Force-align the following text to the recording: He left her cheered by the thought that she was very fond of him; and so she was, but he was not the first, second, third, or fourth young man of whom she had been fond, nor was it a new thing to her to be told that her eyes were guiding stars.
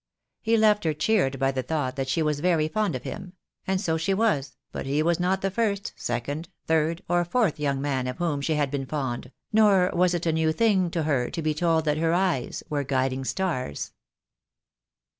He 0.41 0.57
left 0.57 0.83
her 0.85 0.95
cheered 0.95 1.37
by 1.37 1.51
the 1.51 1.61
thought 1.61 1.95
that 1.95 2.09
she 2.09 2.23
was 2.23 2.39
very 2.39 2.67
fond 2.67 2.95
of 2.95 3.03
him; 3.03 3.33
and 3.67 3.79
so 3.79 3.97
she 3.97 4.15
was, 4.15 4.57
but 4.71 4.87
he 4.87 5.03
was 5.03 5.19
not 5.19 5.41
the 5.43 5.51
first, 5.51 5.93
second, 5.95 6.49
third, 6.65 7.03
or 7.07 7.23
fourth 7.23 7.59
young 7.59 7.79
man 7.79 8.07
of 8.07 8.17
whom 8.17 8.41
she 8.41 8.55
had 8.55 8.71
been 8.71 8.87
fond, 8.87 9.31
nor 9.53 9.91
was 9.93 10.15
it 10.15 10.25
a 10.25 10.31
new 10.33 10.51
thing 10.53 10.89
to 10.89 11.03
her 11.03 11.29
to 11.29 11.41
be 11.43 11.53
told 11.53 11.85
that 11.85 11.97
her 11.99 12.15
eyes 12.15 12.63
were 12.67 12.83
guiding 12.83 13.23
stars. 13.23 13.91